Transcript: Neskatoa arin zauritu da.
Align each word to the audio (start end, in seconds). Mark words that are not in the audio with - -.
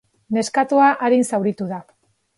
Neskatoa 0.37 0.87
arin 1.09 1.27
zauritu 1.33 1.69
da. 1.75 1.83